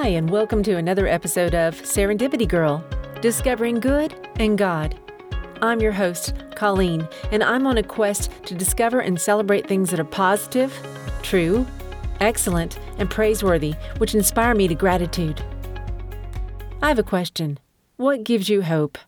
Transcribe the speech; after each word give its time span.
Hi, 0.00 0.06
and 0.10 0.30
welcome 0.30 0.62
to 0.62 0.76
another 0.76 1.08
episode 1.08 1.56
of 1.56 1.74
Serendipity 1.74 2.46
Girl 2.46 2.84
Discovering 3.20 3.80
Good 3.80 4.14
and 4.36 4.56
God. 4.56 4.96
I'm 5.60 5.80
your 5.80 5.90
host, 5.90 6.34
Colleen, 6.54 7.08
and 7.32 7.42
I'm 7.42 7.66
on 7.66 7.78
a 7.78 7.82
quest 7.82 8.30
to 8.44 8.54
discover 8.54 9.00
and 9.00 9.20
celebrate 9.20 9.66
things 9.66 9.90
that 9.90 9.98
are 9.98 10.04
positive, 10.04 10.72
true, 11.22 11.66
excellent, 12.20 12.78
and 12.98 13.10
praiseworthy, 13.10 13.74
which 13.96 14.14
inspire 14.14 14.54
me 14.54 14.68
to 14.68 14.74
gratitude. 14.76 15.42
I 16.80 16.86
have 16.86 17.00
a 17.00 17.02
question 17.02 17.58
What 17.96 18.22
gives 18.22 18.48
you 18.48 18.62
hope? 18.62 18.98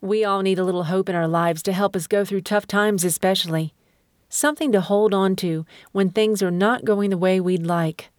We 0.00 0.24
all 0.24 0.42
need 0.42 0.58
a 0.58 0.64
little 0.64 0.84
hope 0.84 1.08
in 1.08 1.14
our 1.14 1.28
lives 1.28 1.62
to 1.62 1.72
help 1.72 1.94
us 1.94 2.08
go 2.08 2.24
through 2.24 2.40
tough 2.40 2.66
times, 2.66 3.04
especially. 3.04 3.74
Something 4.28 4.72
to 4.72 4.80
hold 4.80 5.14
on 5.14 5.36
to 5.36 5.64
when 5.92 6.10
things 6.10 6.42
are 6.42 6.50
not 6.50 6.84
going 6.84 7.10
the 7.10 7.16
way 7.16 7.38
we'd 7.38 7.64
like. 7.64 8.10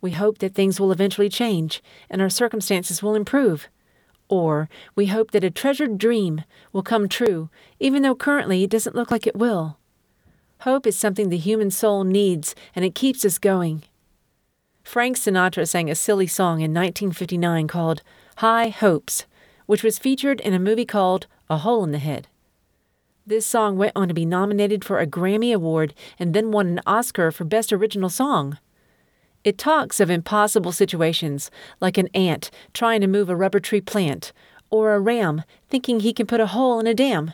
We 0.00 0.12
hope 0.12 0.38
that 0.38 0.54
things 0.54 0.78
will 0.78 0.92
eventually 0.92 1.28
change 1.28 1.82
and 2.08 2.22
our 2.22 2.30
circumstances 2.30 3.02
will 3.02 3.14
improve. 3.14 3.68
Or 4.28 4.68
we 4.94 5.06
hope 5.06 5.30
that 5.30 5.44
a 5.44 5.50
treasured 5.50 5.98
dream 5.98 6.44
will 6.72 6.82
come 6.82 7.08
true, 7.08 7.50
even 7.80 8.02
though 8.02 8.14
currently 8.14 8.62
it 8.62 8.70
doesn't 8.70 8.94
look 8.94 9.10
like 9.10 9.26
it 9.26 9.36
will. 9.36 9.78
Hope 10.62 10.86
is 10.86 10.96
something 10.96 11.28
the 11.28 11.36
human 11.38 11.70
soul 11.70 12.04
needs, 12.04 12.54
and 12.74 12.84
it 12.84 12.94
keeps 12.94 13.24
us 13.24 13.38
going. 13.38 13.84
Frank 14.82 15.16
Sinatra 15.16 15.68
sang 15.68 15.90
a 15.90 15.94
silly 15.94 16.26
song 16.26 16.60
in 16.60 16.74
1959 16.74 17.68
called 17.68 18.02
High 18.36 18.68
Hopes, 18.68 19.26
which 19.66 19.84
was 19.84 19.98
featured 19.98 20.40
in 20.40 20.54
a 20.54 20.58
movie 20.58 20.86
called 20.86 21.26
A 21.48 21.58
Hole 21.58 21.84
in 21.84 21.92
the 21.92 21.98
Head. 21.98 22.26
This 23.26 23.44
song 23.44 23.76
went 23.76 23.92
on 23.94 24.08
to 24.08 24.14
be 24.14 24.24
nominated 24.24 24.84
for 24.84 24.98
a 24.98 25.06
Grammy 25.06 25.54
Award 25.54 25.94
and 26.18 26.32
then 26.32 26.50
won 26.50 26.66
an 26.68 26.80
Oscar 26.86 27.30
for 27.30 27.44
Best 27.44 27.72
Original 27.72 28.08
Song. 28.08 28.58
It 29.48 29.56
talks 29.56 29.98
of 29.98 30.10
impossible 30.10 30.72
situations, 30.72 31.50
like 31.80 31.96
an 31.96 32.08
ant 32.08 32.50
trying 32.74 33.00
to 33.00 33.06
move 33.06 33.30
a 33.30 33.34
rubber 33.34 33.60
tree 33.60 33.80
plant, 33.80 34.30
or 34.68 34.94
a 34.94 35.00
ram 35.00 35.42
thinking 35.70 36.00
he 36.00 36.12
can 36.12 36.26
put 36.26 36.38
a 36.38 36.48
hole 36.48 36.78
in 36.78 36.86
a 36.86 36.92
dam, 36.92 37.32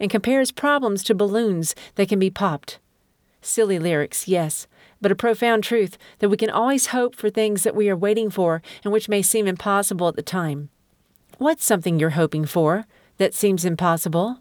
and 0.00 0.10
compares 0.10 0.50
problems 0.50 1.04
to 1.04 1.14
balloons 1.14 1.76
that 1.94 2.08
can 2.08 2.18
be 2.18 2.30
popped. 2.30 2.80
Silly 3.42 3.78
lyrics, 3.78 4.26
yes, 4.26 4.66
but 5.00 5.12
a 5.12 5.14
profound 5.14 5.62
truth 5.62 5.98
that 6.18 6.28
we 6.28 6.36
can 6.36 6.50
always 6.50 6.86
hope 6.86 7.14
for 7.14 7.30
things 7.30 7.62
that 7.62 7.76
we 7.76 7.88
are 7.88 7.96
waiting 7.96 8.28
for 8.28 8.60
and 8.82 8.92
which 8.92 9.08
may 9.08 9.22
seem 9.22 9.46
impossible 9.46 10.08
at 10.08 10.16
the 10.16 10.20
time. 10.20 10.68
What's 11.38 11.64
something 11.64 11.96
you're 11.96 12.18
hoping 12.18 12.44
for 12.44 12.86
that 13.18 13.34
seems 13.34 13.64
impossible? 13.64 14.40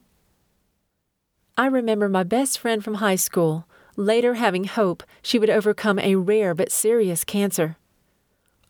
I 1.56 1.68
remember 1.68 2.10
my 2.10 2.24
best 2.24 2.58
friend 2.58 2.84
from 2.84 2.96
high 2.96 3.16
school 3.16 3.68
later 3.96 4.36
having 4.36 4.66
hope 4.66 5.04
she 5.22 5.40
would 5.40 5.50
overcome 5.50 6.00
a 6.00 6.16
rare 6.16 6.54
but 6.54 6.72
serious 6.72 7.24
cancer. 7.24 7.78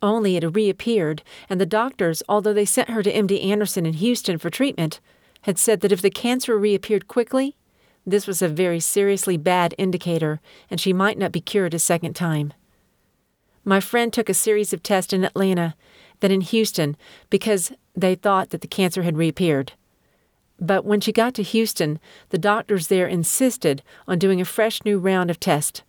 Only 0.02 0.36
it 0.36 0.56
reappeared, 0.56 1.22
and 1.50 1.62
the 1.62 1.66
doctors, 1.66 2.24
although 2.28 2.54
they 2.54 2.66
sent 2.66 2.90
her 2.90 3.04
to 3.04 3.14
MD 3.14 3.46
Anderson 3.46 3.86
in 3.86 3.94
Houston 3.94 4.38
for 4.38 4.50
treatment, 4.50 5.00
had 5.44 5.58
said 5.58 5.82
that 5.82 5.92
if 5.92 6.02
the 6.02 6.10
cancer 6.10 6.58
reappeared 6.58 7.08
quickly, 7.08 7.56
this 8.06 8.26
was 8.26 8.42
a 8.42 8.48
very 8.48 8.80
seriously 8.80 9.38
bad 9.38 9.76
indicator, 9.78 10.42
and 10.70 10.80
she 10.80 10.94
might 10.94 11.20
not 11.20 11.32
be 11.32 11.42
cured 11.42 11.74
a 11.74 11.80
second 11.80 12.16
time. 12.16 12.54
My 13.64 13.80
friend 13.80 14.12
took 14.12 14.28
a 14.28 14.34
series 14.34 14.74
of 14.74 14.82
tests 14.82 15.14
in 15.14 15.24
Atlanta, 15.24 15.76
then 16.20 16.32
in 16.32 16.42
Houston, 16.42 16.98
because 17.30 17.72
they 17.96 18.16
thought 18.16 18.50
that 18.50 18.62
the 18.62 18.68
cancer 18.68 19.04
had 19.04 19.18
reappeared. 19.18 19.74
But 20.62 20.86
when 20.86 21.02
she 21.02 21.12
got 21.12 21.34
to 21.34 21.44
Houston, 21.44 22.00
the 22.30 22.38
doctors 22.38 22.88
there 22.88 23.08
insisted 23.08 23.82
on 24.08 24.20
doing 24.20 24.40
a 24.40 24.46
fresh 24.46 24.86
new 24.86 25.00
round 25.00 25.32
of 25.32 25.40
tests. 25.40 25.82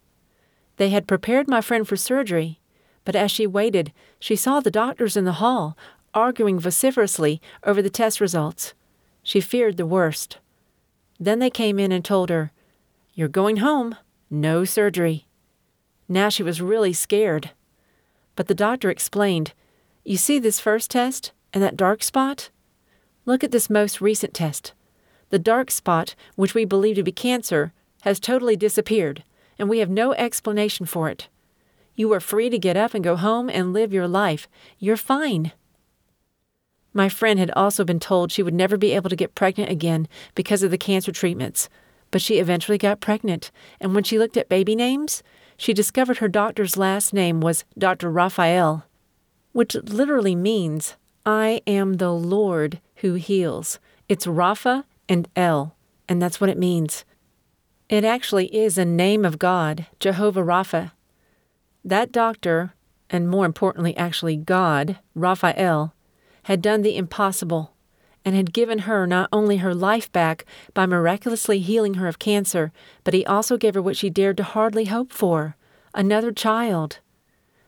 They 0.78 0.88
had 0.88 1.06
prepared 1.06 1.46
my 1.46 1.60
friend 1.60 1.86
for 1.86 1.96
surgery, 1.96 2.58
but 3.04 3.14
as 3.14 3.30
she 3.30 3.46
waited, 3.46 3.92
she 4.18 4.34
saw 4.34 4.60
the 4.60 4.70
doctors 4.70 5.16
in 5.16 5.26
the 5.26 5.32
hall 5.32 5.76
arguing 6.14 6.58
vociferously 6.58 7.40
over 7.64 7.82
the 7.82 7.90
test 7.90 8.20
results. 8.20 8.72
She 9.22 9.40
feared 9.40 9.76
the 9.76 9.86
worst. 9.86 10.38
Then 11.20 11.38
they 11.38 11.50
came 11.50 11.78
in 11.78 11.92
and 11.92 12.04
told 12.04 12.30
her, 12.30 12.50
You're 13.14 13.28
going 13.28 13.58
home. 13.58 13.96
No 14.30 14.64
surgery. 14.64 15.26
Now 16.08 16.30
she 16.30 16.42
was 16.42 16.62
really 16.62 16.94
scared. 16.94 17.50
But 18.36 18.48
the 18.48 18.54
doctor 18.54 18.90
explained, 18.90 19.52
You 20.04 20.16
see 20.16 20.38
this 20.38 20.60
first 20.60 20.90
test 20.90 21.32
and 21.52 21.62
that 21.62 21.76
dark 21.76 22.02
spot? 22.02 22.50
Look 23.24 23.44
at 23.44 23.52
this 23.52 23.70
most 23.70 24.00
recent 24.00 24.34
test. 24.34 24.72
The 25.30 25.38
dark 25.38 25.70
spot, 25.70 26.14
which 26.34 26.54
we 26.54 26.64
believe 26.64 26.96
to 26.96 27.02
be 27.02 27.12
cancer, 27.12 27.72
has 28.02 28.18
totally 28.18 28.56
disappeared, 28.56 29.22
and 29.58 29.68
we 29.68 29.78
have 29.78 29.90
no 29.90 30.12
explanation 30.14 30.86
for 30.86 31.08
it. 31.08 31.28
You 31.94 32.12
are 32.12 32.20
free 32.20 32.50
to 32.50 32.58
get 32.58 32.76
up 32.76 32.94
and 32.94 33.04
go 33.04 33.16
home 33.16 33.48
and 33.48 33.72
live 33.72 33.92
your 33.92 34.08
life. 34.08 34.48
You're 34.78 34.96
fine. 34.96 35.52
My 36.92 37.08
friend 37.08 37.38
had 37.38 37.50
also 37.52 37.84
been 37.84 38.00
told 38.00 38.32
she 38.32 38.42
would 38.42 38.54
never 38.54 38.76
be 38.76 38.92
able 38.92 39.08
to 39.08 39.16
get 39.16 39.34
pregnant 39.34 39.70
again 39.70 40.08
because 40.34 40.62
of 40.62 40.70
the 40.70 40.78
cancer 40.78 41.12
treatments, 41.12 41.68
but 42.10 42.20
she 42.20 42.38
eventually 42.38 42.76
got 42.76 43.00
pregnant, 43.00 43.50
and 43.80 43.94
when 43.94 44.04
she 44.04 44.18
looked 44.18 44.36
at 44.36 44.48
baby 44.48 44.74
names, 44.74 45.22
she 45.56 45.72
discovered 45.72 46.18
her 46.18 46.28
doctor's 46.28 46.76
last 46.76 47.14
name 47.14 47.40
was 47.40 47.64
Dr. 47.78 48.10
Raphael, 48.10 48.84
which 49.52 49.74
literally 49.76 50.34
means, 50.34 50.96
I 51.24 51.62
am 51.68 51.94
the 51.94 52.12
Lord 52.12 52.80
who 52.96 53.14
heals. 53.14 53.78
It's 54.08 54.26
Rapha 54.26 54.84
and 55.08 55.28
El, 55.36 55.76
and 56.08 56.20
that's 56.20 56.40
what 56.40 56.50
it 56.50 56.58
means. 56.58 57.04
It 57.88 58.04
actually 58.04 58.46
is 58.56 58.76
a 58.76 58.84
name 58.84 59.24
of 59.24 59.38
God, 59.38 59.86
Jehovah 60.00 60.42
Rapha. 60.42 60.92
That 61.84 62.10
doctor, 62.10 62.74
and 63.08 63.28
more 63.28 63.46
importantly, 63.46 63.96
actually 63.96 64.36
God, 64.36 64.98
Raphael, 65.14 65.94
had 66.44 66.60
done 66.60 66.82
the 66.82 66.96
impossible 66.96 67.72
and 68.24 68.34
had 68.34 68.52
given 68.52 68.80
her 68.80 69.06
not 69.06 69.28
only 69.32 69.58
her 69.58 69.74
life 69.74 70.10
back 70.10 70.44
by 70.74 70.86
miraculously 70.86 71.60
healing 71.60 71.94
her 71.94 72.08
of 72.08 72.18
cancer, 72.18 72.72
but 73.04 73.14
he 73.14 73.24
also 73.26 73.56
gave 73.56 73.74
her 73.74 73.82
what 73.82 73.96
she 73.96 74.10
dared 74.10 74.36
to 74.38 74.42
hardly 74.42 74.86
hope 74.86 75.12
for 75.12 75.56
another 75.94 76.32
child. 76.32 76.98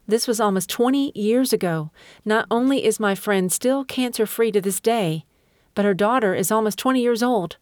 This 0.06 0.28
was 0.28 0.40
almost 0.40 0.68
20 0.68 1.12
years 1.14 1.52
ago. 1.52 1.90
Not 2.24 2.46
only 2.50 2.84
is 2.84 3.00
my 3.00 3.14
friend 3.14 3.50
still 3.50 3.84
cancer 3.84 4.26
free 4.26 4.52
to 4.52 4.60
this 4.60 4.80
day, 4.80 5.24
but 5.74 5.84
her 5.84 5.94
daughter 5.94 6.34
is 6.34 6.52
almost 6.52 6.78
20 6.78 7.00
years 7.00 7.22
old, 7.22 7.56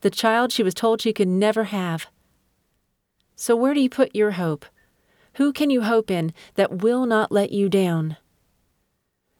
the 0.00 0.10
child 0.10 0.52
she 0.52 0.62
was 0.62 0.74
told 0.74 1.00
she 1.00 1.12
could 1.12 1.28
never 1.28 1.64
have. 1.64 2.06
So, 3.36 3.54
where 3.56 3.74
do 3.74 3.80
you 3.80 3.90
put 3.90 4.14
your 4.14 4.32
hope? 4.32 4.66
Who 5.34 5.52
can 5.52 5.70
you 5.70 5.82
hope 5.82 6.10
in 6.10 6.32
that 6.54 6.82
will 6.82 7.06
not 7.06 7.30
let 7.30 7.52
you 7.52 7.68
down? 7.68 8.16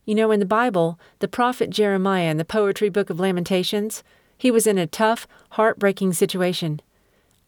You 0.04 0.14
know, 0.14 0.30
in 0.30 0.40
the 0.40 0.46
Bible, 0.46 0.98
the 1.18 1.28
prophet 1.28 1.70
Jeremiah 1.70 2.30
in 2.30 2.36
the 2.36 2.44
poetry 2.44 2.88
book 2.88 3.10
of 3.10 3.20
Lamentations, 3.20 4.04
he 4.36 4.50
was 4.50 4.66
in 4.66 4.78
a 4.78 4.86
tough, 4.86 5.26
heartbreaking 5.50 6.12
situation. 6.12 6.80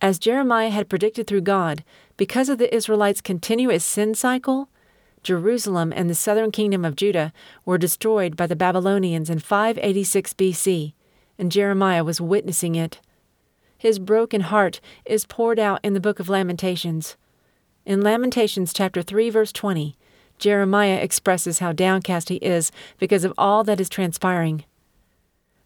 As 0.02 0.18
Jeremiah 0.18 0.70
had 0.70 0.88
predicted 0.88 1.26
through 1.26 1.42
God, 1.42 1.84
because 2.16 2.48
of 2.48 2.58
the 2.58 2.74
Israelites' 2.74 3.20
continuous 3.20 3.84
sin 3.84 4.14
cycle, 4.14 4.68
Jerusalem 5.22 5.92
and 5.94 6.08
the 6.08 6.14
southern 6.14 6.50
kingdom 6.50 6.84
of 6.84 6.96
Judah 6.96 7.32
were 7.64 7.78
destroyed 7.78 8.36
by 8.36 8.46
the 8.46 8.56
Babylonians 8.56 9.28
in 9.28 9.38
586 9.38 10.34
BC, 10.34 10.94
and 11.38 11.52
Jeremiah 11.52 12.04
was 12.04 12.20
witnessing 12.20 12.74
it. 12.74 13.00
His 13.76 13.98
broken 13.98 14.42
heart 14.42 14.80
is 15.04 15.26
poured 15.26 15.58
out 15.58 15.80
in 15.82 15.94
the 15.94 16.00
book 16.00 16.20
of 16.20 16.28
Lamentations. 16.28 17.16
In 17.86 18.02
Lamentations 18.02 18.72
chapter 18.72 19.02
3 19.02 19.30
verse 19.30 19.52
20, 19.52 19.96
Jeremiah 20.38 20.96
expresses 20.96 21.58
how 21.58 21.72
downcast 21.72 22.30
he 22.30 22.36
is 22.36 22.72
because 22.98 23.24
of 23.24 23.34
all 23.36 23.62
that 23.64 23.80
is 23.80 23.88
transpiring. 23.88 24.64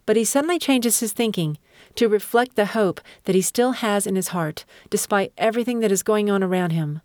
But 0.07 0.17
he 0.17 0.25
suddenly 0.25 0.59
changes 0.59 1.01
his 1.01 1.13
thinking 1.13 1.59
to 1.95 2.09
reflect 2.09 2.57
the 2.57 2.67
hope 2.67 3.01
that 3.25 3.35
he 3.35 3.43
still 3.43 3.73
has 3.73 4.07
in 4.07 4.17
his 4.17 4.29
heart, 4.29 4.65
despite 4.91 5.33
everything 5.39 5.81
that 5.81 5.93
is 5.93 6.03
going 6.03 6.31
on 6.31 6.43
around 6.43 6.71
him. 6.71 7.01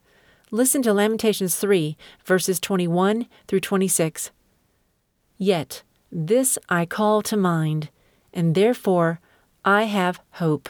Listen 0.51 0.81
to 0.81 0.93
Lamentations 0.93 1.55
3, 1.57 1.95
verses 2.25 2.59
21 2.59 3.27
through 3.47 3.59
26. 3.59 4.31
Yet 5.37 5.83
this 6.11 6.57
I 6.67 6.87
call 6.87 7.21
to 7.21 7.37
mind, 7.37 7.89
and 8.33 8.55
therefore 8.55 9.19
I 9.63 9.83
have 9.83 10.19
hope. 10.31 10.67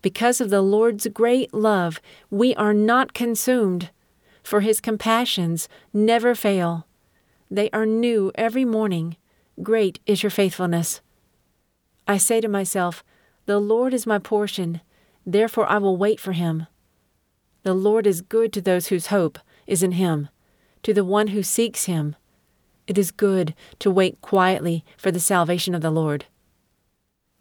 Because 0.00 0.40
of 0.40 0.48
the 0.48 0.62
Lord's 0.62 1.08
great 1.08 1.52
love, 1.52 2.00
we 2.30 2.54
are 2.54 2.72
not 2.72 3.14
consumed, 3.14 3.90
for 4.44 4.60
his 4.60 4.80
compassions 4.80 5.68
never 5.92 6.36
fail. 6.36 6.86
They 7.50 7.70
are 7.70 7.86
new 7.86 8.30
every 8.36 8.64
morning. 8.64 9.16
Great 9.60 9.98
is 10.06 10.22
your 10.22 10.30
faithfulness. 10.30 11.00
I 12.06 12.18
say 12.18 12.40
to 12.40 12.48
myself, 12.48 13.02
The 13.46 13.58
Lord 13.58 13.92
is 13.92 14.06
my 14.06 14.20
portion, 14.20 14.82
therefore 15.26 15.66
I 15.66 15.78
will 15.78 15.96
wait 15.96 16.20
for 16.20 16.32
him. 16.32 16.68
The 17.64 17.74
Lord 17.74 18.06
is 18.06 18.20
good 18.20 18.52
to 18.52 18.60
those 18.60 18.88
whose 18.88 19.06
hope 19.06 19.38
is 19.66 19.82
in 19.82 19.92
him, 19.92 20.28
to 20.82 20.92
the 20.92 21.04
one 21.04 21.28
who 21.28 21.42
seeks 21.42 21.86
him. 21.86 22.14
It 22.86 22.98
is 22.98 23.10
good 23.10 23.54
to 23.78 23.90
wait 23.90 24.20
quietly 24.20 24.84
for 24.98 25.10
the 25.10 25.18
salvation 25.18 25.74
of 25.74 25.80
the 25.80 25.90
Lord. 25.90 26.26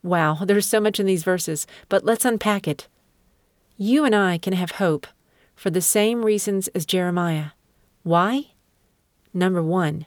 Wow, 0.02 0.40
there's 0.46 0.66
so 0.66 0.80
much 0.80 0.98
in 1.00 1.06
these 1.06 1.24
verses, 1.24 1.68
but 1.90 2.06
let's 2.06 2.24
unpack 2.24 2.70
it. 2.70 2.88
You 3.78 4.06
and 4.06 4.16
I 4.16 4.38
can 4.38 4.54
have 4.54 4.72
hope 4.72 5.08
for 5.56 5.70
the 5.70 5.82
same 5.82 6.24
reasons 6.24 6.70
as 6.70 6.86
Jeremiah. 6.86 7.48
Why? 8.04 8.52
Number 9.34 9.62
one, 9.62 10.06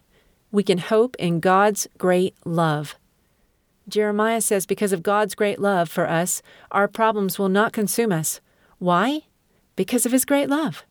we 0.51 0.63
can 0.63 0.79
hope 0.79 1.15
in 1.19 1.41
God's 1.41 1.89
great 1.99 2.35
love. 2.47 2.97
Jeremiah 3.87 4.41
says, 4.41 4.65
Because 4.65 4.93
of 4.93 5.03
God's 5.03 5.35
great 5.35 5.59
love 5.59 5.91
for 5.91 6.09
us, 6.09 6.41
our 6.71 6.89
problems 6.89 7.39
will 7.39 7.51
not 7.51 7.75
consume 7.75 8.13
us. 8.13 8.41
Why? 8.79 9.23
Because 9.77 10.07
of 10.07 10.13
His 10.13 10.25
great 10.25 10.49
love. 10.49 10.85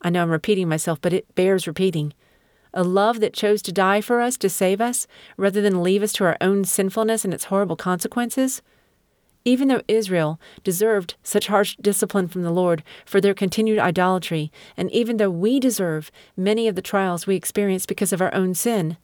I 0.00 0.10
know 0.10 0.22
I'm 0.22 0.30
repeating 0.30 0.68
myself, 0.68 1.00
but 1.00 1.12
it 1.12 1.34
bears 1.34 1.66
repeating. 1.66 2.14
A 2.72 2.84
love 2.84 3.20
that 3.20 3.32
chose 3.32 3.62
to 3.62 3.72
die 3.72 4.00
for 4.00 4.20
us 4.20 4.36
to 4.38 4.48
save 4.48 4.80
us, 4.80 5.06
rather 5.36 5.60
than 5.60 5.82
leave 5.82 6.02
us 6.02 6.12
to 6.14 6.24
our 6.24 6.36
own 6.40 6.64
sinfulness 6.64 7.24
and 7.24 7.34
its 7.34 7.44
horrible 7.44 7.76
consequences. 7.76 8.62
Even 9.44 9.68
though 9.68 9.82
Israel 9.88 10.38
deserved 10.62 11.14
such 11.22 11.46
harsh 11.46 11.76
discipline 11.80 12.28
from 12.28 12.42
the 12.42 12.50
Lord 12.50 12.82
for 13.04 13.20
their 13.20 13.34
continued 13.34 13.78
idolatry, 13.78 14.52
and 14.76 14.90
even 14.92 15.16
though 15.16 15.30
we 15.30 15.58
deserve 15.58 16.10
many 16.36 16.68
of 16.68 16.74
the 16.74 16.82
trials 16.82 17.26
we 17.26 17.34
experience 17.34 17.86
because 17.86 18.12
of 18.12 18.20
our 18.20 18.34
own 18.34 18.54
sin, 18.54 18.98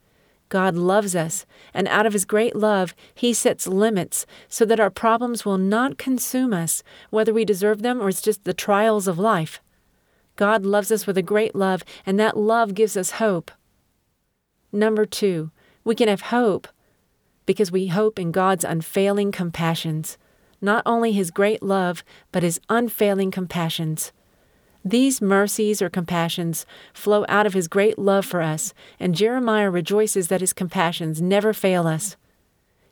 God 0.55 0.77
loves 0.77 1.17
us, 1.17 1.47
and 1.75 1.89
out 1.89 2.07
of 2.07 2.13
His 2.13 2.25
great 2.25 2.55
love, 2.55 2.95
He 3.13 3.33
sets 3.33 3.67
limits 3.67 4.25
so 4.49 4.65
that 4.65 4.79
our 4.79 4.89
problems 4.89 5.45
will 5.45 5.59
not 5.59 5.99
consume 5.99 6.55
us, 6.55 6.85
whether 7.11 7.35
we 7.35 7.45
deserve 7.45 7.83
them 7.83 8.01
or 8.01 8.09
it's 8.09 8.23
just 8.23 8.45
the 8.45 8.55
trials 8.55 9.09
of 9.09 9.19
life. 9.19 9.61
God 10.37 10.65
loves 10.65 10.93
us 10.93 11.09
with 11.09 11.19
a 11.19 11.23
great 11.23 11.57
love, 11.57 11.83
and 12.07 12.21
that 12.21 12.37
love 12.37 12.73
gives 12.75 12.97
us 12.97 13.19
hope. 13.19 13.51
Number 14.71 15.05
two, 15.05 15.51
we 15.83 15.97
can 15.97 16.07
have 16.07 16.31
hope 16.31 16.69
because 17.47 17.73
we 17.73 17.89
hope 17.89 18.21
in 18.21 18.31
God's 18.31 18.63
unfailing 18.63 19.33
compassions 19.33 20.19
not 20.61 20.85
only 20.87 21.11
his 21.11 21.33
great 21.33 21.65
love, 21.65 22.05
but 22.31 22.45
his 22.45 22.61
unfailing 22.69 23.33
compassions. 23.33 24.13
These 24.85 25.23
mercies 25.23 25.81
or 25.81 25.89
compassions 25.89 26.67
flow 26.93 27.25
out 27.29 27.47
of 27.47 27.55
his 27.55 27.69
great 27.69 27.99
love 27.99 28.27
for 28.27 28.43
us, 28.43 28.75
and 29.01 29.15
Jeremiah 29.15 29.71
rejoices 29.71 30.29
that 30.29 30.43
his 30.43 30.53
compassions 30.53 31.23
never 31.23 31.55
fail 31.55 31.87
us. 31.87 32.17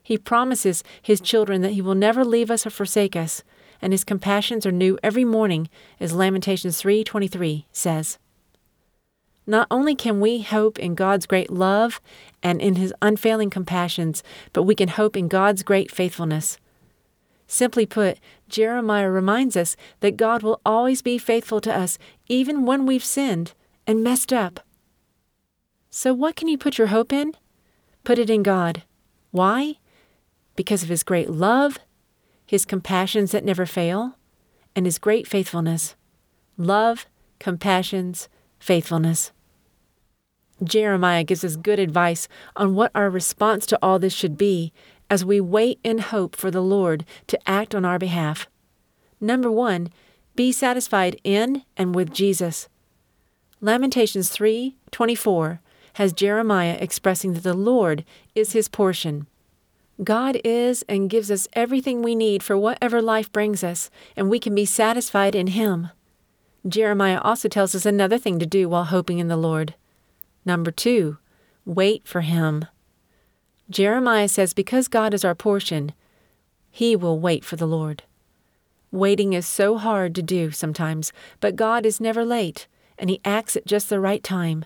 He 0.01 0.17
promises 0.17 0.83
his 1.01 1.21
children 1.21 1.61
that 1.61 1.73
he 1.73 1.81
will 1.81 1.95
never 1.95 2.25
leave 2.25 2.49
us 2.49 2.65
or 2.65 2.71
forsake 2.71 3.15
us, 3.15 3.43
and 3.79 3.93
his 3.93 4.03
compassions 4.03 4.65
are 4.65 4.71
new 4.71 4.97
every 5.03 5.23
morning, 5.23 5.69
as 5.99 6.13
Lamentations 6.13 6.81
3:23 6.81 7.67
says. 7.71 8.17
Not 9.45 9.67
only 9.69 9.93
can 9.93 10.19
we 10.19 10.41
hope 10.41 10.79
in 10.79 10.95
God's 10.95 11.25
great 11.25 11.51
love 11.51 12.01
and 12.41 12.61
in 12.61 12.75
his 12.75 12.93
unfailing 13.01 13.49
compassions, 13.49 14.23
but 14.51 14.63
we 14.63 14.73
can 14.73 14.89
hope 14.89 15.15
in 15.15 15.27
God's 15.27 15.63
great 15.63 15.91
faithfulness. 15.91 16.57
Simply 17.45 17.85
put, 17.85 18.19
Jeremiah 18.53 19.09
reminds 19.09 19.57
us 19.57 19.75
that 20.01 20.15
God 20.15 20.43
will 20.43 20.61
always 20.63 21.01
be 21.01 21.17
faithful 21.17 21.59
to 21.61 21.75
us, 21.75 21.97
even 22.27 22.67
when 22.67 22.85
we've 22.85 23.03
sinned 23.03 23.53
and 23.87 24.03
messed 24.03 24.31
up. 24.31 24.59
So, 25.89 26.13
what 26.13 26.35
can 26.35 26.47
you 26.47 26.57
put 26.57 26.77
your 26.77 26.87
hope 26.87 27.11
in? 27.11 27.33
Put 28.03 28.19
it 28.19 28.29
in 28.29 28.43
God. 28.43 28.83
Why? 29.31 29.79
Because 30.55 30.83
of 30.83 30.89
His 30.89 31.01
great 31.01 31.31
love, 31.31 31.79
His 32.45 32.63
compassions 32.63 33.31
that 33.31 33.43
never 33.43 33.65
fail, 33.65 34.17
and 34.75 34.85
His 34.85 34.99
great 34.99 35.27
faithfulness. 35.27 35.95
Love, 36.55 37.07
compassions, 37.39 38.29
faithfulness. 38.59 39.31
Jeremiah 40.63 41.23
gives 41.23 41.43
us 41.43 41.55
good 41.55 41.79
advice 41.79 42.27
on 42.55 42.75
what 42.75 42.91
our 42.93 43.09
response 43.09 43.65
to 43.65 43.79
all 43.81 43.97
this 43.97 44.13
should 44.13 44.37
be 44.37 44.71
as 45.13 45.23
we 45.23 45.39
wait 45.39 45.79
in 45.83 45.99
hope 45.99 46.35
for 46.35 46.49
the 46.49 46.59
Lord 46.59 47.05
to 47.27 47.37
act 47.47 47.75
on 47.75 47.85
our 47.85 47.99
behalf. 47.99 48.47
Number 49.21 49.51
one, 49.51 49.89
be 50.35 50.51
satisfied 50.51 51.21
in 51.23 51.61
and 51.77 51.93
with 51.93 52.11
Jesus. 52.11 52.67
Lamentations 53.61 54.31
3:24 54.31 55.59
has 56.01 56.13
Jeremiah 56.13 56.79
expressing 56.79 57.33
that 57.33 57.43
the 57.43 57.53
Lord 57.53 58.03
is 58.33 58.53
his 58.53 58.67
portion. 58.67 59.27
God 60.03 60.41
is 60.43 60.83
and 60.89 61.11
gives 61.11 61.29
us 61.29 61.47
everything 61.53 62.01
we 62.01 62.15
need 62.15 62.41
for 62.41 62.57
whatever 62.57 62.99
life 62.99 63.31
brings 63.31 63.63
us, 63.63 63.91
and 64.17 64.31
we 64.31 64.39
can 64.39 64.55
be 64.55 64.65
satisfied 64.65 65.35
in 65.35 65.45
him. 65.45 65.89
Jeremiah 66.67 67.21
also 67.21 67.47
tells 67.47 67.75
us 67.75 67.85
another 67.85 68.17
thing 68.17 68.39
to 68.39 68.47
do 68.47 68.67
while 68.67 68.85
hoping 68.85 69.19
in 69.19 69.27
the 69.27 69.37
Lord. 69.37 69.75
Number 70.43 70.71
2, 70.71 71.19
wait 71.65 72.07
for 72.07 72.21
him. 72.21 72.65
Jeremiah 73.69 74.27
says, 74.27 74.53
Because 74.53 74.87
God 74.87 75.13
is 75.13 75.23
our 75.23 75.35
portion, 75.35 75.93
he 76.69 76.95
will 76.95 77.19
wait 77.19 77.45
for 77.45 77.55
the 77.55 77.67
Lord. 77.67 78.03
Waiting 78.91 79.33
is 79.33 79.47
so 79.47 79.77
hard 79.77 80.13
to 80.15 80.21
do 80.21 80.51
sometimes, 80.51 81.11
but 81.39 81.55
God 81.55 81.85
is 81.85 81.99
never 81.99 82.23
late, 82.25 82.67
and 82.97 83.09
he 83.09 83.21
acts 83.25 83.55
at 83.55 83.65
just 83.65 83.89
the 83.89 83.99
right 83.99 84.23
time. 84.23 84.65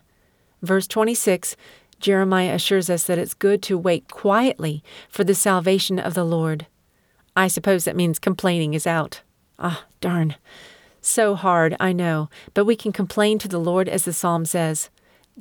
Verse 0.61 0.87
26, 0.87 1.55
Jeremiah 1.99 2.53
assures 2.53 2.89
us 2.89 3.03
that 3.03 3.17
it's 3.17 3.33
good 3.33 3.61
to 3.63 3.77
wait 3.77 4.09
quietly 4.09 4.83
for 5.09 5.23
the 5.23 5.35
salvation 5.35 5.99
of 5.99 6.13
the 6.13 6.25
Lord. 6.25 6.67
I 7.35 7.47
suppose 7.47 7.85
that 7.85 7.95
means 7.95 8.19
complaining 8.19 8.73
is 8.73 8.87
out. 8.87 9.21
Ah, 9.59 9.85
darn. 10.01 10.35
So 11.01 11.35
hard, 11.35 11.75
I 11.79 11.93
know, 11.93 12.29
but 12.53 12.65
we 12.65 12.75
can 12.75 12.91
complain 12.91 13.39
to 13.39 13.47
the 13.47 13.59
Lord 13.59 13.87
as 13.87 14.05
the 14.05 14.13
psalm 14.13 14.45
says 14.45 14.89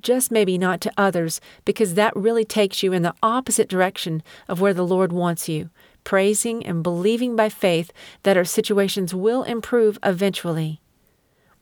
just 0.00 0.30
maybe 0.30 0.58
not 0.58 0.80
to 0.82 0.92
others, 0.96 1.40
because 1.64 1.94
that 1.94 2.14
really 2.16 2.44
takes 2.44 2.82
you 2.82 2.92
in 2.92 3.02
the 3.02 3.14
opposite 3.22 3.68
direction 3.68 4.22
of 4.48 4.60
where 4.60 4.74
the 4.74 4.86
Lord 4.86 5.12
wants 5.12 5.48
you, 5.48 5.70
praising 6.04 6.64
and 6.64 6.82
believing 6.82 7.36
by 7.36 7.48
faith 7.48 7.92
that 8.22 8.36
our 8.36 8.44
situations 8.44 9.14
will 9.14 9.42
improve 9.42 9.98
eventually. 10.02 10.80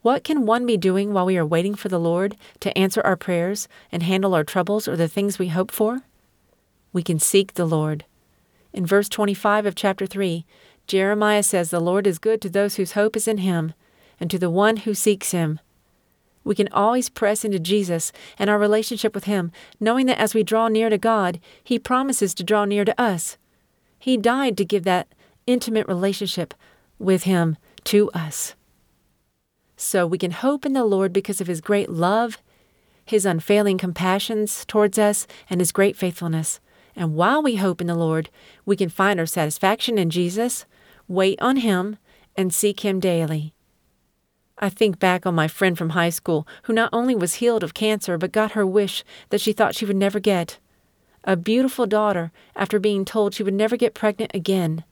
What 0.03 0.23
can 0.23 0.45
one 0.45 0.67
be 0.67 0.77
doing 0.77 1.13
while 1.13 1.25
we 1.25 1.39
are 1.39 1.47
waiting 1.47 1.75
for 1.75 1.89
the 1.89 1.99
Lord 1.99 2.37
to 2.61 2.77
answer 2.77 3.01
our 3.01 3.17
prayers 3.17 3.69
and 3.91 4.03
handle 4.03 4.35
our 4.35 4.45
troubles 4.45 4.87
or 4.87 4.97
the 4.97 5.09
things 5.09 5.39
we 5.39 5.49
hope 5.49 5.71
for? 5.71 6.03
We 6.93 7.03
can 7.03 7.19
seek 7.19 7.55
the 7.55 7.65
Lord. 7.65 8.05
In 8.75 8.85
verse 8.85 9.09
25 9.09 9.65
of 9.65 9.75
chapter 9.75 10.05
3, 10.05 10.45
Jeremiah 10.87 11.43
says, 11.43 11.71
The 11.71 11.81
Lord 11.81 12.07
is 12.07 12.19
good 12.19 12.43
to 12.43 12.51
those 12.51 12.77
whose 12.77 12.93
hope 12.93 13.17
is 13.17 13.27
in 13.27 13.39
him, 13.39 13.73
and 14.21 14.31
to 14.31 14.39
the 14.39 14.51
one 14.51 14.79
who 14.79 14.93
seeks 14.93 15.31
him. 15.31 15.59
We 16.45 16.55
can 16.55 16.69
always 16.73 17.09
press 17.09 17.45
into 17.45 17.59
Jesus 17.59 18.13
and 18.39 18.51
our 18.51 18.59
relationship 18.59 19.15
with 19.15 19.25
Him, 19.25 19.51
knowing 19.81 20.07
that 20.07 20.21
as 20.21 20.35
we 20.35 20.43
draw 20.43 20.69
near 20.69 20.91
to 20.91 20.99
God, 20.99 21.41
He 21.63 21.79
promises 21.79 22.35
to 22.35 22.45
draw 22.45 22.67
near 22.67 22.85
to 22.85 23.01
us. 23.01 23.39
He 23.99 24.19
died 24.19 24.59
to 24.59 24.65
give 24.65 24.85
that 24.85 25.09
intimate 25.47 25.89
relationship 25.89 26.53
with 26.99 27.23
Him 27.23 27.57
to 27.85 28.11
us. 28.11 28.55
So 29.77 30.07
we 30.07 30.19
can 30.19 30.31
hope 30.31 30.67
in 30.67 30.75
the 30.75 30.85
Lord 30.85 31.13
because 31.13 31.41
of 31.41 31.47
His 31.47 31.63
great 31.63 31.89
love, 31.89 32.39
His 33.07 33.25
unfailing 33.25 33.79
compassions 33.79 34.65
towards 34.67 34.99
us, 34.99 35.27
and 35.49 35.61
His 35.61 35.73
great 35.73 35.97
faithfulness. 35.97 36.61
And 36.95 37.15
while 37.15 37.43
we 37.43 37.57
hope 37.57 37.81
in 37.81 37.87
the 37.87 37.95
Lord, 37.95 38.29
we 38.65 38.77
can 38.77 38.89
find 38.89 39.19
our 39.19 39.27
satisfaction 39.27 39.99
in 39.99 40.11
Jesus, 40.11 40.67
wait 41.09 41.41
on 41.41 41.57
Him, 41.57 41.97
and 42.37 42.53
seek 42.53 42.81
Him 42.81 43.01
daily. 43.01 43.54
I 44.65 44.71
think 44.71 44.99
back 44.99 45.27
on 45.27 45.35
my 45.35 45.47
friend 45.47 45.77
from 45.77 45.91
high 45.91 46.09
school 46.09 46.49
who 46.63 46.73
not 46.73 46.89
only 46.91 47.15
was 47.15 47.35
healed 47.35 47.63
of 47.63 47.75
cancer 47.75 48.17
but 48.17 48.33
got 48.33 48.53
her 48.53 48.67
wish 48.67 49.05
that 49.29 49.43
she 49.43 49.53
thought 49.53 49.75
she 49.75 49.85
would 49.85 49.95
never 49.95 50.19
get 50.19 50.59
a 51.23 51.37
beautiful 51.37 51.85
daughter 51.85 52.33
after 52.57 52.79
being 52.79 53.05
told 53.05 53.35
she 53.35 53.43
would 53.43 53.53
never 53.53 53.77
get 53.77 53.93
pregnant 53.93 54.31
again. 54.33 54.83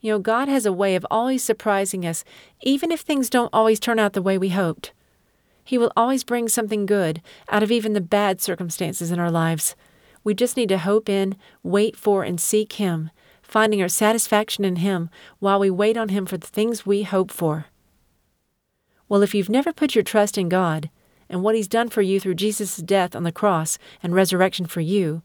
You 0.00 0.10
know, 0.10 0.18
God 0.18 0.48
has 0.48 0.66
a 0.66 0.72
way 0.72 0.96
of 0.96 1.06
always 1.12 1.44
surprising 1.44 2.04
us, 2.04 2.24
even 2.60 2.90
if 2.90 3.02
things 3.02 3.30
don't 3.30 3.54
always 3.54 3.78
turn 3.78 4.00
out 4.00 4.14
the 4.14 4.22
way 4.22 4.36
we 4.36 4.48
hoped. 4.48 4.92
He 5.62 5.78
will 5.78 5.92
always 5.96 6.24
bring 6.24 6.48
something 6.48 6.86
good 6.86 7.22
out 7.48 7.62
of 7.62 7.70
even 7.70 7.92
the 7.92 8.00
bad 8.00 8.40
circumstances 8.40 9.12
in 9.12 9.20
our 9.20 9.30
lives. 9.30 9.76
We 10.24 10.34
just 10.34 10.56
need 10.56 10.70
to 10.70 10.78
hope 10.78 11.08
in, 11.08 11.36
wait 11.62 11.94
for, 11.94 12.24
and 12.24 12.40
seek 12.40 12.72
Him, 12.72 13.10
finding 13.42 13.80
our 13.80 13.88
satisfaction 13.88 14.64
in 14.64 14.76
Him 14.76 15.08
while 15.38 15.60
we 15.60 15.70
wait 15.70 15.96
on 15.96 16.08
Him 16.08 16.26
for 16.26 16.36
the 16.36 16.48
things 16.48 16.84
we 16.84 17.04
hope 17.04 17.30
for. 17.30 17.66
Well, 19.08 19.22
if 19.22 19.34
you've 19.34 19.48
never 19.48 19.72
put 19.72 19.94
your 19.94 20.04
trust 20.04 20.36
in 20.36 20.48
God 20.48 20.90
and 21.28 21.42
what 21.42 21.54
He's 21.54 21.68
done 21.68 21.88
for 21.88 22.02
you 22.02 22.20
through 22.20 22.34
Jesus' 22.34 22.76
death 22.78 23.14
on 23.14 23.22
the 23.22 23.32
cross 23.32 23.78
and 24.02 24.14
resurrection 24.14 24.66
for 24.66 24.80
you, 24.80 25.22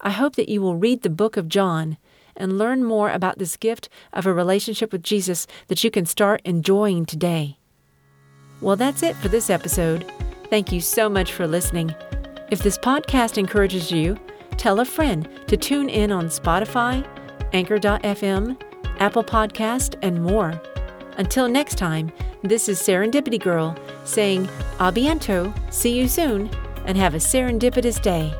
I 0.00 0.10
hope 0.10 0.36
that 0.36 0.48
you 0.48 0.60
will 0.60 0.76
read 0.76 1.02
the 1.02 1.10
book 1.10 1.36
of 1.36 1.48
John 1.48 1.96
and 2.36 2.58
learn 2.58 2.82
more 2.84 3.10
about 3.10 3.38
this 3.38 3.56
gift 3.56 3.88
of 4.12 4.26
a 4.26 4.32
relationship 4.32 4.92
with 4.92 5.02
Jesus 5.02 5.46
that 5.68 5.84
you 5.84 5.90
can 5.90 6.06
start 6.06 6.40
enjoying 6.44 7.06
today. 7.06 7.58
Well, 8.60 8.76
that's 8.76 9.02
it 9.02 9.16
for 9.16 9.28
this 9.28 9.50
episode. 9.50 10.10
Thank 10.48 10.72
you 10.72 10.80
so 10.80 11.08
much 11.08 11.32
for 11.32 11.46
listening. 11.46 11.94
If 12.50 12.62
this 12.62 12.78
podcast 12.78 13.38
encourages 13.38 13.90
you, 13.90 14.18
tell 14.56 14.80
a 14.80 14.84
friend 14.84 15.28
to 15.46 15.56
tune 15.56 15.88
in 15.88 16.12
on 16.12 16.26
Spotify, 16.26 17.06
Anchor.fm, 17.52 18.62
Apple 18.98 19.24
Podcast, 19.24 19.98
and 20.02 20.22
more. 20.22 20.60
Until 21.16 21.48
next 21.48 21.76
time, 21.76 22.12
this 22.42 22.68
is 22.68 22.80
Serendipity 22.80 23.40
Girl 23.40 23.76
saying, 24.04 24.48
A 24.80 24.92
biento, 24.92 25.52
see 25.72 25.98
you 25.98 26.08
soon, 26.08 26.50
and 26.86 26.96
have 26.96 27.14
a 27.14 27.18
serendipitous 27.18 28.02
day. 28.02 28.34